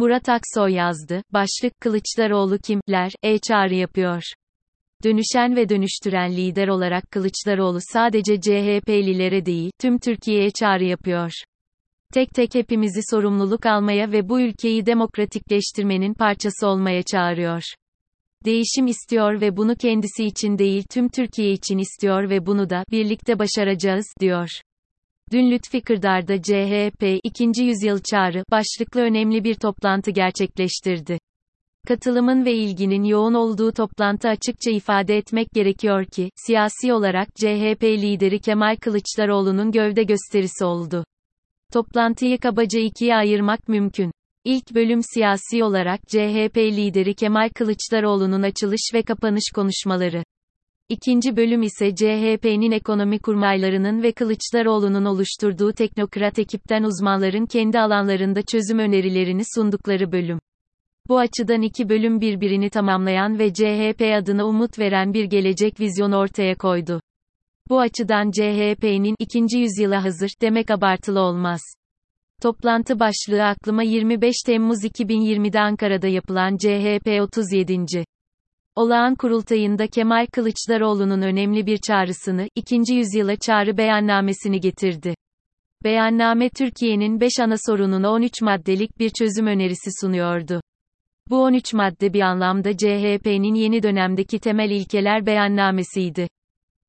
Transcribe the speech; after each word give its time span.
Murat 0.00 0.28
Aksoy 0.28 0.72
yazdı. 0.72 1.22
Başlık 1.32 1.80
Kılıçdaroğlu 1.80 2.58
kimler, 2.58 3.12
e-çağrı 3.22 3.74
yapıyor. 3.74 4.22
Dönüşen 5.04 5.56
ve 5.56 5.68
dönüştüren 5.68 6.32
lider 6.32 6.68
olarak 6.68 7.10
Kılıçdaroğlu 7.10 7.78
sadece 7.80 8.40
CHP'lilere 8.40 9.46
değil, 9.46 9.70
tüm 9.80 9.98
Türkiye'ye 9.98 10.50
çağrı 10.50 10.84
yapıyor. 10.84 11.30
Tek 12.14 12.30
tek 12.30 12.54
hepimizi 12.54 13.00
sorumluluk 13.10 13.66
almaya 13.66 14.12
ve 14.12 14.28
bu 14.28 14.40
ülkeyi 14.40 14.86
demokratikleştirmenin 14.86 16.14
parçası 16.14 16.66
olmaya 16.66 17.02
çağırıyor. 17.02 17.62
Değişim 18.44 18.86
istiyor 18.86 19.40
ve 19.40 19.56
bunu 19.56 19.76
kendisi 19.76 20.24
için 20.24 20.58
değil 20.58 20.84
tüm 20.90 21.08
Türkiye 21.08 21.52
için 21.52 21.78
istiyor 21.78 22.30
ve 22.30 22.46
bunu 22.46 22.70
da 22.70 22.84
birlikte 22.90 23.38
başaracağız 23.38 24.06
diyor. 24.20 24.48
Dün 25.32 25.50
Lütfi 25.50 25.80
Kırdar'da 25.80 26.42
CHP 26.42 27.20
2. 27.22 27.62
Yüzyıl 27.62 27.98
Çağrı 28.10 28.44
başlıklı 28.50 29.00
önemli 29.00 29.44
bir 29.44 29.54
toplantı 29.54 30.10
gerçekleştirdi. 30.10 31.18
Katılımın 31.88 32.44
ve 32.44 32.52
ilginin 32.54 33.04
yoğun 33.04 33.34
olduğu 33.34 33.72
toplantı 33.72 34.28
açıkça 34.28 34.70
ifade 34.70 35.16
etmek 35.16 35.50
gerekiyor 35.54 36.04
ki, 36.04 36.30
siyasi 36.46 36.92
olarak 36.92 37.28
CHP 37.36 37.82
lideri 37.82 38.40
Kemal 38.40 38.76
Kılıçdaroğlu'nun 38.76 39.72
gövde 39.72 40.02
gösterisi 40.02 40.64
oldu. 40.64 41.04
Toplantıyı 41.72 42.38
kabaca 42.38 42.80
ikiye 42.80 43.16
ayırmak 43.16 43.68
mümkün. 43.68 44.12
İlk 44.44 44.74
bölüm 44.74 45.00
siyasi 45.14 45.64
olarak 45.64 46.00
CHP 46.08 46.56
lideri 46.56 47.14
Kemal 47.14 47.48
Kılıçdaroğlu'nun 47.48 48.42
açılış 48.42 48.90
ve 48.94 49.02
kapanış 49.02 49.44
konuşmaları. 49.54 50.24
İkinci 50.90 51.36
bölüm 51.36 51.62
ise 51.62 51.94
CHP'nin 51.94 52.70
ekonomi 52.70 53.18
kurmaylarının 53.18 54.02
ve 54.02 54.12
Kılıçdaroğlu'nun 54.12 55.04
oluşturduğu 55.04 55.72
teknokrat 55.72 56.38
ekipten 56.38 56.82
uzmanların 56.82 57.46
kendi 57.46 57.78
alanlarında 57.78 58.42
çözüm 58.42 58.78
önerilerini 58.78 59.42
sundukları 59.54 60.12
bölüm. 60.12 60.38
Bu 61.08 61.18
açıdan 61.18 61.62
iki 61.62 61.88
bölüm 61.88 62.20
birbirini 62.20 62.70
tamamlayan 62.70 63.38
ve 63.38 63.52
CHP 63.52 64.02
adına 64.18 64.46
umut 64.46 64.78
veren 64.78 65.14
bir 65.14 65.24
gelecek 65.24 65.80
vizyonu 65.80 66.16
ortaya 66.16 66.54
koydu. 66.54 67.00
Bu 67.68 67.80
açıdan 67.80 68.30
CHP'nin 68.30 69.14
ikinci 69.18 69.58
yüzyıla 69.58 70.04
hazır 70.04 70.30
demek 70.40 70.70
abartılı 70.70 71.20
olmaz. 71.20 71.60
Toplantı 72.42 73.00
başlığı 73.00 73.44
aklıma 73.44 73.82
25 73.82 74.34
Temmuz 74.46 74.84
2020'de 74.84 75.60
Ankara'da 75.60 76.06
yapılan 76.06 76.56
CHP 76.56 77.20
37. 77.22 78.04
Olağan 78.76 79.14
kurultayında 79.14 79.86
Kemal 79.86 80.26
Kılıçdaroğlu'nun 80.32 81.22
önemli 81.22 81.66
bir 81.66 81.78
çağrısını, 81.78 82.48
ikinci 82.54 82.94
yüzyıla 82.94 83.36
çağrı 83.36 83.76
beyannamesini 83.76 84.60
getirdi. 84.60 85.14
Beyanname 85.84 86.48
Türkiye'nin 86.50 87.20
5 87.20 87.32
ana 87.40 87.54
sorununa 87.66 88.10
13 88.10 88.42
maddelik 88.42 88.98
bir 88.98 89.10
çözüm 89.18 89.46
önerisi 89.46 89.90
sunuyordu. 90.00 90.60
Bu 91.30 91.42
13 91.42 91.74
madde 91.74 92.12
bir 92.12 92.20
anlamda 92.20 92.76
CHP'nin 92.76 93.54
yeni 93.54 93.82
dönemdeki 93.82 94.38
temel 94.38 94.70
ilkeler 94.70 95.26
beyannamesiydi. 95.26 96.28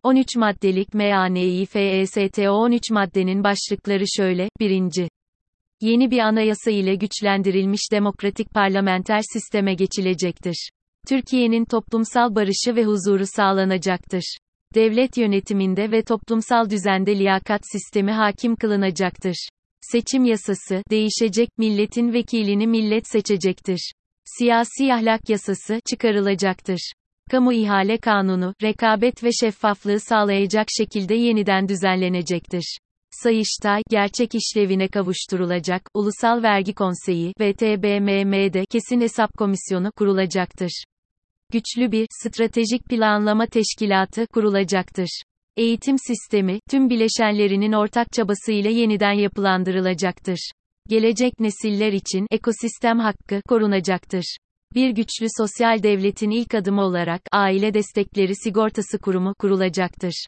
13 0.04 0.36
maddelik 0.36 0.94
MANİFESTO 0.94 2.52
13 2.52 2.92
maddenin 2.92 3.44
başlıkları 3.44 4.04
şöyle, 4.18 4.50
1. 4.60 5.10
Yeni 5.82 6.12
bir 6.12 6.20
anayasa 6.20 6.72
ile 6.72 6.96
güçlendirilmiş 6.96 7.92
demokratik 7.92 8.54
parlamenter 8.54 9.22
sisteme 9.34 9.74
geçilecektir. 9.74 10.72
Türkiye'nin 11.08 11.66
toplumsal 11.66 12.36
barışı 12.36 12.76
ve 12.76 12.84
huzuru 12.84 13.24
sağlanacaktır. 13.26 14.38
Devlet 14.76 15.18
yönetiminde 15.18 15.92
ve 15.92 16.02
toplumsal 16.02 16.70
düzende 16.70 17.20
liyakat 17.20 17.62
sistemi 17.72 18.12
hakim 18.12 18.56
kılınacaktır. 18.56 19.50
Seçim 19.82 20.26
yasası 20.26 20.84
değişecek, 20.90 21.50
milletin 21.58 22.14
vekilini 22.14 22.68
millet 22.68 23.08
seçecektir. 23.08 23.92
Siyasi 24.26 24.94
ahlak 24.94 25.30
yasası 25.30 25.80
çıkarılacaktır. 25.90 26.92
Kamu 27.32 27.54
ihale 27.54 27.98
kanunu, 27.98 28.54
rekabet 28.64 29.24
ve 29.24 29.30
şeffaflığı 29.32 30.00
sağlayacak 30.00 30.68
şekilde 30.78 31.16
yeniden 31.16 31.70
düzenlenecektir. 31.70 32.78
Sayıştay, 33.12 33.82
gerçek 33.90 34.36
işlevine 34.36 34.88
kavuşturulacak, 34.88 35.82
Ulusal 35.94 36.44
Vergi 36.44 36.74
Konseyi 36.74 37.34
ve 37.40 37.54
TBMM'de 37.54 38.66
kesin 38.66 39.02
hesap 39.02 39.38
komisyonu 39.38 39.92
kurulacaktır. 39.92 40.84
Güçlü 41.52 41.92
bir, 41.92 42.08
stratejik 42.24 42.86
planlama 42.90 43.46
teşkilatı 43.46 44.28
kurulacaktır. 44.28 45.22
Eğitim 45.58 45.96
sistemi, 45.98 46.60
tüm 46.70 46.90
bileşenlerinin 46.90 47.72
ortak 47.72 48.08
çabasıyla 48.12 48.70
yeniden 48.70 49.12
yapılandırılacaktır. 49.12 50.52
Gelecek 50.90 51.40
nesiller 51.40 51.94
için 51.94 52.28
ekosistem 52.32 53.00
hakkı 53.00 53.42
korunacaktır. 53.48 54.38
Bir 54.76 54.90
güçlü 54.90 55.26
sosyal 55.38 55.84
devletin 55.84 56.30
ilk 56.30 56.56
adımı 56.56 56.82
olarak 56.82 57.22
aile 57.32 57.74
destekleri 57.74 58.36
sigortası 58.36 59.00
kurumu 59.00 59.34
kurulacaktır. 59.40 60.26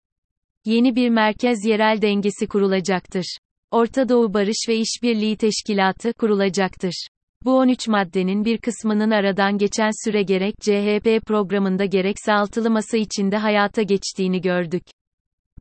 Yeni 0.66 0.95
bir 0.95 1.09
merkez 1.09 1.66
yerel 1.66 2.01
dengesi 2.01 2.47
kurulacaktır. 2.47 3.38
Orta 3.72 4.09
Doğu 4.09 4.34
Barış 4.34 4.66
ve 4.69 4.75
İşbirliği 4.75 5.38
Teşkilatı 5.38 6.13
kurulacaktır. 6.13 7.07
Bu 7.45 7.57
13 7.57 7.87
maddenin 7.87 8.45
bir 8.45 8.57
kısmının 8.57 9.11
aradan 9.11 9.57
geçen 9.57 9.89
süre 10.05 10.23
gerek 10.23 10.55
CHP 10.61 11.25
programında 11.27 11.85
gerekse 11.85 12.33
altılı 12.33 12.69
masa 12.69 12.97
içinde 12.97 13.37
hayata 13.37 13.81
geçtiğini 13.81 14.41
gördük. 14.41 14.83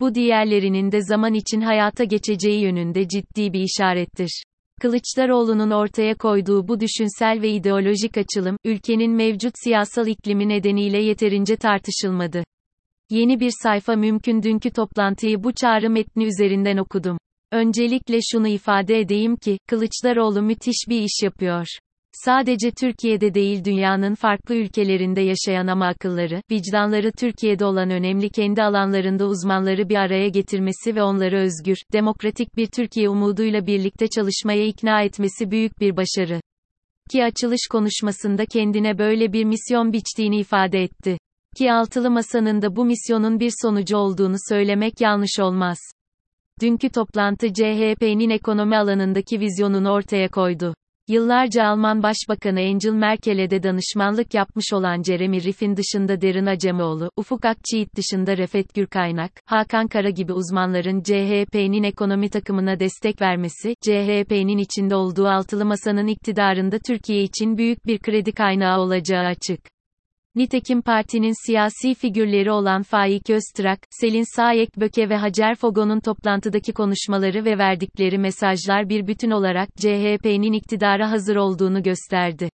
Bu 0.00 0.14
diğerlerinin 0.14 0.92
de 0.92 1.00
zaman 1.02 1.34
için 1.34 1.60
hayata 1.60 2.04
geçeceği 2.04 2.62
yönünde 2.62 3.08
ciddi 3.08 3.52
bir 3.52 3.60
işarettir. 3.60 4.42
Kılıçdaroğlu'nun 4.80 5.70
ortaya 5.70 6.14
koyduğu 6.14 6.68
bu 6.68 6.80
düşünsel 6.80 7.42
ve 7.42 7.50
ideolojik 7.50 8.18
açılım, 8.18 8.56
ülkenin 8.64 9.12
mevcut 9.12 9.52
siyasal 9.64 10.06
iklimi 10.06 10.48
nedeniyle 10.48 11.02
yeterince 11.02 11.56
tartışılmadı. 11.56 12.44
Yeni 13.10 13.40
bir 13.40 13.52
sayfa 13.62 13.96
mümkün 13.96 14.42
dünkü 14.42 14.70
toplantıyı 14.70 15.44
bu 15.44 15.52
çağrı 15.52 15.90
metni 15.90 16.24
üzerinden 16.24 16.76
okudum. 16.76 17.18
Öncelikle 17.52 18.18
şunu 18.32 18.48
ifade 18.48 18.98
edeyim 18.98 19.36
ki, 19.36 19.58
Kılıçdaroğlu 19.68 20.42
müthiş 20.42 20.86
bir 20.88 21.02
iş 21.02 21.22
yapıyor. 21.22 21.66
Sadece 22.12 22.70
Türkiye'de 22.70 23.34
değil 23.34 23.64
dünyanın 23.64 24.14
farklı 24.14 24.54
ülkelerinde 24.54 25.20
yaşayan 25.20 25.66
ama 25.66 25.86
akılları, 25.86 26.42
vicdanları 26.50 27.12
Türkiye'de 27.12 27.64
olan 27.64 27.90
önemli 27.90 28.30
kendi 28.30 28.62
alanlarında 28.62 29.26
uzmanları 29.26 29.88
bir 29.88 29.96
araya 29.96 30.28
getirmesi 30.28 30.96
ve 30.96 31.02
onları 31.02 31.38
özgür, 31.38 31.76
demokratik 31.92 32.56
bir 32.56 32.66
Türkiye 32.66 33.08
umuduyla 33.08 33.66
birlikte 33.66 34.08
çalışmaya 34.08 34.66
ikna 34.66 35.02
etmesi 35.02 35.50
büyük 35.50 35.80
bir 35.80 35.96
başarı. 35.96 36.40
Ki 37.10 37.24
açılış 37.24 37.60
konuşmasında 37.70 38.46
kendine 38.46 38.98
böyle 38.98 39.32
bir 39.32 39.44
misyon 39.44 39.92
biçtiğini 39.92 40.40
ifade 40.40 40.82
etti. 40.82 41.18
Ki 41.58 41.72
altılı 41.72 42.10
masanın 42.10 42.62
da 42.62 42.76
bu 42.76 42.84
misyonun 42.84 43.40
bir 43.40 43.52
sonucu 43.62 43.96
olduğunu 43.96 44.36
söylemek 44.48 45.00
yanlış 45.00 45.40
olmaz. 45.40 45.78
Dünkü 46.62 46.88
toplantı 46.90 47.52
CHP'nin 47.52 48.30
ekonomi 48.30 48.76
alanındaki 48.76 49.40
vizyonunu 49.40 49.90
ortaya 49.90 50.28
koydu. 50.28 50.74
Yıllarca 51.08 51.64
Alman 51.64 52.02
Başbakanı 52.02 52.60
Angela 52.60 52.94
Merkel'e 52.94 53.50
de 53.50 53.62
danışmanlık 53.62 54.34
yapmış 54.34 54.72
olan 54.72 55.02
Jeremy 55.02 55.42
Riff'in 55.42 55.76
dışında 55.76 56.20
Derin 56.20 56.46
Acemoğlu, 56.46 57.10
Ufuk 57.16 57.44
Akçiğit 57.44 57.96
dışında 57.96 58.36
Refet 58.36 58.74
Gürkaynak, 58.74 59.32
Hakan 59.46 59.88
Kara 59.88 60.10
gibi 60.10 60.32
uzmanların 60.32 61.02
CHP'nin 61.02 61.82
ekonomi 61.82 62.30
takımına 62.30 62.80
destek 62.80 63.20
vermesi, 63.22 63.74
CHP'nin 63.80 64.58
içinde 64.58 64.96
olduğu 64.96 65.28
altılı 65.28 65.64
masanın 65.64 66.06
iktidarında 66.06 66.78
Türkiye 66.86 67.22
için 67.22 67.58
büyük 67.58 67.86
bir 67.86 67.98
kredi 67.98 68.32
kaynağı 68.32 68.80
olacağı 68.80 69.24
açık. 69.24 69.60
Nitekim 70.34 70.82
partinin 70.82 71.46
siyasi 71.46 71.94
figürleri 71.94 72.50
olan 72.50 72.82
Faik 72.82 73.30
Öztrak, 73.30 73.78
Selin 73.90 74.36
Sayek 74.36 74.76
Böke 74.76 75.08
ve 75.08 75.16
Hacer 75.16 75.54
Fogo'nun 75.54 76.00
toplantıdaki 76.00 76.72
konuşmaları 76.72 77.44
ve 77.44 77.58
verdikleri 77.58 78.18
mesajlar 78.18 78.88
bir 78.88 79.06
bütün 79.06 79.30
olarak 79.30 79.68
CHP'nin 79.76 80.52
iktidara 80.52 81.10
hazır 81.10 81.36
olduğunu 81.36 81.82
gösterdi. 81.82 82.50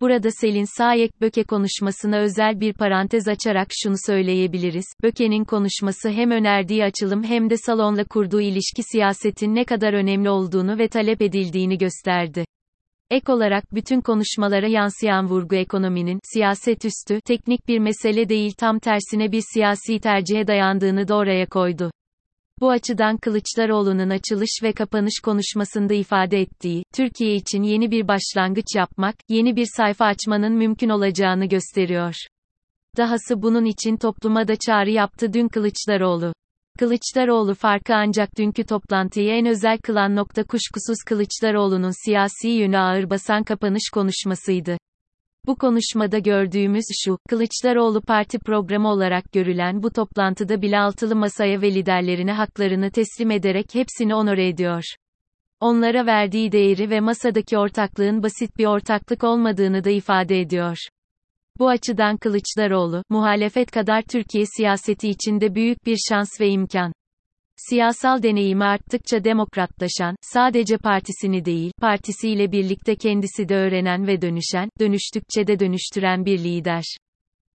Burada 0.00 0.28
Selin 0.30 0.76
Sayek 0.78 1.20
Böke 1.20 1.44
konuşmasına 1.44 2.18
özel 2.18 2.60
bir 2.60 2.72
parantez 2.72 3.28
açarak 3.28 3.68
şunu 3.70 3.96
söyleyebiliriz. 4.06 4.86
Böke'nin 5.02 5.44
konuşması 5.44 6.10
hem 6.10 6.30
önerdiği 6.30 6.84
açılım 6.84 7.24
hem 7.24 7.50
de 7.50 7.56
salonla 7.56 8.04
kurduğu 8.04 8.40
ilişki 8.40 8.82
siyasetin 8.82 9.54
ne 9.54 9.64
kadar 9.64 9.92
önemli 9.92 10.30
olduğunu 10.30 10.78
ve 10.78 10.88
talep 10.88 11.22
edildiğini 11.22 11.78
gösterdi. 11.78 12.44
Ek 13.14 13.32
olarak 13.32 13.74
bütün 13.74 14.00
konuşmalara 14.00 14.66
yansıyan 14.66 15.28
vurgu 15.28 15.56
ekonominin, 15.56 16.20
siyaset 16.24 16.84
üstü, 16.84 17.20
teknik 17.20 17.68
bir 17.68 17.78
mesele 17.78 18.28
değil 18.28 18.52
tam 18.58 18.78
tersine 18.78 19.32
bir 19.32 19.42
siyasi 19.54 20.00
tercihe 20.00 20.46
dayandığını 20.46 21.08
da 21.08 21.16
oraya 21.16 21.46
koydu. 21.46 21.90
Bu 22.60 22.70
açıdan 22.70 23.16
Kılıçdaroğlu'nun 23.16 24.10
açılış 24.10 24.50
ve 24.62 24.72
kapanış 24.72 25.20
konuşmasında 25.24 25.94
ifade 25.94 26.40
ettiği, 26.40 26.84
Türkiye 26.94 27.34
için 27.34 27.62
yeni 27.62 27.90
bir 27.90 28.08
başlangıç 28.08 28.76
yapmak, 28.76 29.14
yeni 29.28 29.56
bir 29.56 29.66
sayfa 29.76 30.04
açmanın 30.04 30.52
mümkün 30.52 30.88
olacağını 30.88 31.46
gösteriyor. 31.46 32.14
Dahası 32.96 33.42
bunun 33.42 33.64
için 33.64 33.96
topluma 33.96 34.48
da 34.48 34.56
çağrı 34.56 34.90
yaptı 34.90 35.32
dün 35.32 35.48
Kılıçdaroğlu. 35.48 36.32
Kılıçdaroğlu 36.78 37.54
farkı 37.54 37.94
ancak 37.94 38.38
dünkü 38.38 38.64
toplantıyı 38.64 39.30
en 39.30 39.46
özel 39.46 39.78
kılan 39.78 40.16
nokta 40.16 40.44
kuşkusuz 40.44 40.96
Kılıçdaroğlu'nun 41.06 42.04
siyasi 42.04 42.48
yönü 42.48 42.78
ağır 42.78 43.10
basan 43.10 43.44
kapanış 43.44 43.90
konuşmasıydı. 43.92 44.78
Bu 45.46 45.56
konuşmada 45.56 46.18
gördüğümüz 46.18 46.84
şu, 47.04 47.18
Kılıçdaroğlu 47.28 48.00
parti 48.00 48.38
programı 48.38 48.88
olarak 48.88 49.32
görülen 49.32 49.82
bu 49.82 49.90
toplantıda 49.90 50.62
bile 50.62 50.78
altılı 50.78 51.16
masaya 51.16 51.62
ve 51.62 51.74
liderlerine 51.74 52.32
haklarını 52.32 52.90
teslim 52.90 53.30
ederek 53.30 53.66
hepsini 53.74 54.14
onore 54.14 54.48
ediyor. 54.48 54.82
Onlara 55.60 56.06
verdiği 56.06 56.52
değeri 56.52 56.90
ve 56.90 57.00
masadaki 57.00 57.58
ortaklığın 57.58 58.22
basit 58.22 58.58
bir 58.58 58.66
ortaklık 58.66 59.24
olmadığını 59.24 59.84
da 59.84 59.90
ifade 59.90 60.40
ediyor. 60.40 60.76
Bu 61.58 61.68
açıdan 61.68 62.16
Kılıçdaroğlu, 62.16 63.02
muhalefet 63.10 63.70
kadar 63.70 64.02
Türkiye 64.02 64.44
siyaseti 64.56 65.08
içinde 65.08 65.54
büyük 65.54 65.86
bir 65.86 65.96
şans 66.08 66.40
ve 66.40 66.48
imkan. 66.48 66.92
Siyasal 67.56 68.22
deneyimi 68.22 68.64
arttıkça 68.64 69.24
demokratlaşan, 69.24 70.16
sadece 70.22 70.78
partisini 70.78 71.44
değil, 71.44 71.72
partisiyle 71.80 72.52
birlikte 72.52 72.96
kendisi 72.96 73.48
de 73.48 73.56
öğrenen 73.56 74.06
ve 74.06 74.22
dönüşen, 74.22 74.68
dönüştükçe 74.80 75.46
de 75.46 75.58
dönüştüren 75.60 76.24
bir 76.24 76.38
lider. 76.38 76.84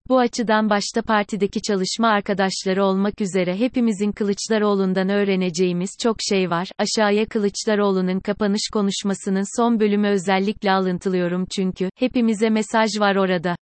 Bu 0.09 0.19
açıdan 0.19 0.71
başta 0.71 1.03
partideki 1.03 1.63
çalışma 1.63 2.09
arkadaşları 2.09 2.85
olmak 2.85 3.21
üzere 3.21 3.57
hepimizin 3.57 4.13
Kılıçdaroğlu'ndan 4.13 5.09
öğreneceğimiz 5.09 5.91
çok 6.03 6.17
şey 6.29 6.51
var. 6.51 6.69
Aşağıya 6.79 7.27
Kılıçdaroğlu'nun 7.27 8.21
kapanış 8.21 8.71
konuşmasının 8.73 9.61
son 9.61 9.81
bölümü 9.81 10.09
özellikle 10.09 10.73
alıntılıyorum 10.73 11.47
çünkü 11.57 11.91
hepimize 11.99 12.51
mesaj 12.51 12.91
var 13.01 13.17
orada. 13.17 13.57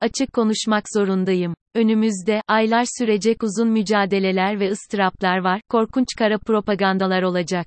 Açık 0.00 0.32
konuşmak 0.32 0.84
zorundayım. 0.94 1.54
Önümüzde, 1.74 2.42
aylar 2.48 2.84
sürecek 2.98 3.42
uzun 3.42 3.68
mücadeleler 3.68 4.60
ve 4.60 4.70
ıstıraplar 4.70 5.38
var, 5.38 5.60
korkunç 5.68 6.06
kara 6.18 6.38
propagandalar 6.38 7.22
olacak. 7.22 7.66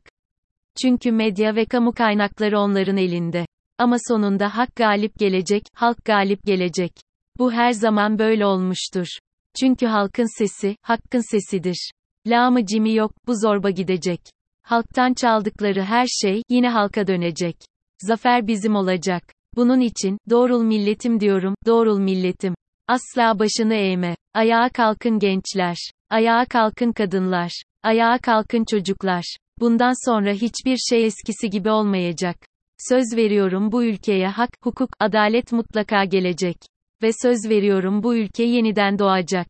Çünkü 0.82 1.12
medya 1.12 1.56
ve 1.56 1.66
kamu 1.66 1.92
kaynakları 1.92 2.60
onların 2.60 2.98
elinde. 2.98 3.46
Ama 3.78 3.96
sonunda 4.08 4.58
hak 4.58 4.76
galip 4.76 5.20
gelecek, 5.20 5.64
halk 5.74 6.06
galip 6.06 6.44
gelecek. 6.46 6.92
Bu 7.38 7.52
her 7.52 7.72
zaman 7.72 8.20
böyle 8.20 8.46
olmuştur. 8.46 9.08
Çünkü 9.60 9.86
halkın 9.86 10.38
sesi, 10.38 10.76
hakkın 10.82 11.32
sesidir. 11.32 11.92
Lağımı 12.28 12.66
cimi 12.66 12.96
yok, 12.96 13.12
bu 13.28 13.36
zorba 13.36 13.70
gidecek. 13.70 14.22
Halktan 14.62 15.14
çaldıkları 15.14 15.84
her 15.84 16.08
şey, 16.08 16.42
yine 16.50 16.70
halka 16.70 17.08
dönecek. 17.08 17.56
Zafer 18.00 18.48
bizim 18.48 18.76
olacak. 18.76 19.24
Bunun 19.56 19.80
için, 19.80 20.18
doğrul 20.30 20.64
milletim 20.64 21.20
diyorum, 21.20 21.56
doğrul 21.66 22.00
milletim. 22.00 22.56
Asla 22.88 23.40
başını 23.40 23.74
eğme. 23.74 24.16
Ayağa 24.34 24.70
kalkın 24.70 25.20
gençler. 25.20 25.78
Ayağa 26.10 26.46
kalkın 26.46 26.92
kadınlar. 26.92 27.64
Ayağa 27.84 28.18
kalkın 28.18 28.66
çocuklar. 28.72 29.38
Bundan 29.60 30.10
sonra 30.10 30.34
hiçbir 30.34 30.78
şey 30.78 31.06
eskisi 31.06 31.50
gibi 31.50 31.70
olmayacak. 31.70 32.36
Söz 32.90 33.18
veriyorum 33.18 33.72
bu 33.72 33.84
ülkeye 33.84 34.28
hak, 34.28 34.50
hukuk, 34.64 34.90
adalet 35.00 35.52
mutlaka 35.52 36.06
gelecek. 36.06 36.58
Ve 37.02 37.10
söz 37.22 37.50
veriyorum 37.50 38.04
bu 38.04 38.16
ülke 38.16 38.44
yeniden 38.44 39.00
doğacak. 39.00 39.48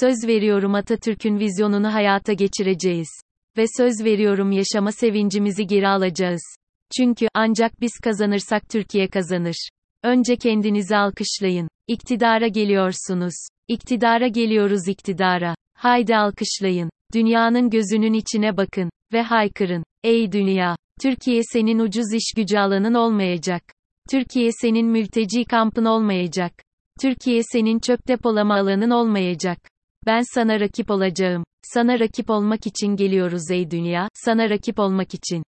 Söz 0.00 0.16
veriyorum 0.26 0.74
Atatürk'ün 0.74 1.38
vizyonunu 1.38 1.94
hayata 1.94 2.32
geçireceğiz. 2.32 3.08
Ve 3.56 3.64
söz 3.76 4.04
veriyorum 4.04 4.52
yaşama 4.52 4.92
sevincimizi 4.92 5.66
geri 5.66 5.88
alacağız. 5.88 6.57
Çünkü, 6.96 7.28
ancak 7.34 7.80
biz 7.80 7.92
kazanırsak 8.04 8.68
Türkiye 8.68 9.08
kazanır. 9.08 9.68
Önce 10.02 10.36
kendinizi 10.36 10.96
alkışlayın. 10.96 11.68
İktidara 11.86 12.46
geliyorsunuz. 12.46 13.34
İktidara 13.68 14.26
geliyoruz 14.26 14.88
iktidara. 14.88 15.54
Haydi 15.74 16.16
alkışlayın. 16.16 16.90
Dünyanın 17.14 17.70
gözünün 17.70 18.12
içine 18.12 18.56
bakın. 18.56 18.90
Ve 19.12 19.22
haykırın. 19.22 19.84
Ey 20.04 20.32
dünya! 20.32 20.76
Türkiye 21.02 21.42
senin 21.52 21.78
ucuz 21.78 22.14
iş 22.14 22.32
gücü 22.36 22.58
alanın 22.58 22.94
olmayacak. 22.94 23.62
Türkiye 24.10 24.50
senin 24.52 24.86
mülteci 24.86 25.44
kampın 25.44 25.84
olmayacak. 25.84 26.52
Türkiye 27.00 27.42
senin 27.42 27.78
çöp 27.78 28.08
depolama 28.08 28.54
alanın 28.54 28.90
olmayacak. 28.90 29.58
Ben 30.06 30.22
sana 30.34 30.60
rakip 30.60 30.90
olacağım. 30.90 31.44
Sana 31.62 32.00
rakip 32.00 32.30
olmak 32.30 32.66
için 32.66 32.96
geliyoruz 32.96 33.50
ey 33.50 33.70
dünya, 33.70 34.08
sana 34.14 34.50
rakip 34.50 34.78
olmak 34.78 35.14
için. 35.14 35.42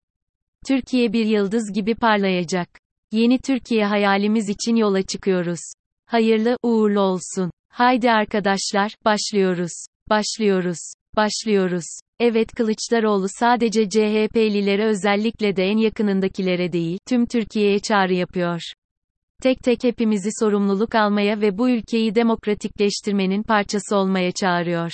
Türkiye 0.66 1.12
bir 1.12 1.26
yıldız 1.26 1.72
gibi 1.72 1.94
parlayacak. 1.94 2.68
Yeni 3.12 3.38
Türkiye 3.38 3.86
hayalimiz 3.86 4.48
için 4.48 4.76
yola 4.76 5.02
çıkıyoruz. 5.02 5.60
Hayırlı, 6.06 6.56
uğurlu 6.62 7.00
olsun. 7.00 7.50
Haydi 7.68 8.10
arkadaşlar, 8.10 8.94
başlıyoruz. 9.04 9.72
Başlıyoruz. 10.10 10.78
Başlıyoruz. 11.16 11.84
Evet 12.20 12.52
Kılıçdaroğlu 12.52 13.26
sadece 13.28 13.88
CHP'lilere 13.88 14.84
özellikle 14.84 15.56
de 15.56 15.64
en 15.64 15.76
yakınındakilere 15.76 16.72
değil, 16.72 16.98
tüm 17.08 17.26
Türkiye'ye 17.26 17.78
çağrı 17.78 18.14
yapıyor. 18.14 18.60
Tek 19.42 19.58
tek 19.62 19.84
hepimizi 19.84 20.30
sorumluluk 20.40 20.94
almaya 20.94 21.40
ve 21.40 21.58
bu 21.58 21.70
ülkeyi 21.70 22.14
demokratikleştirmenin 22.14 23.42
parçası 23.42 23.96
olmaya 23.96 24.32
çağırıyor. 24.32 24.92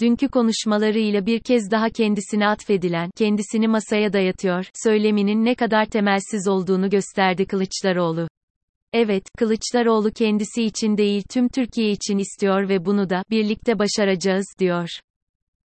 Dünkü 0.00 0.28
konuşmalarıyla 0.28 1.26
bir 1.26 1.40
kez 1.40 1.70
daha 1.70 1.90
kendisine 1.90 2.48
atfedilen, 2.48 3.10
kendisini 3.16 3.68
masaya 3.68 4.12
dayatıyor, 4.12 4.70
söyleminin 4.74 5.44
ne 5.44 5.54
kadar 5.54 5.84
temelsiz 5.84 6.48
olduğunu 6.48 6.90
gösterdi 6.90 7.46
Kılıçdaroğlu. 7.46 8.28
Evet, 8.92 9.24
Kılıçdaroğlu 9.38 10.10
kendisi 10.10 10.62
için 10.62 10.96
değil 10.96 11.22
tüm 11.30 11.48
Türkiye 11.48 11.90
için 11.90 12.18
istiyor 12.18 12.68
ve 12.68 12.84
bunu 12.84 13.10
da 13.10 13.22
birlikte 13.30 13.78
başaracağız 13.78 14.46
diyor. 14.58 14.88